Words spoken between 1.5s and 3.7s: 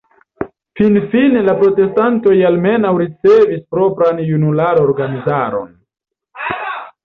protestantoj almenaŭ ricevis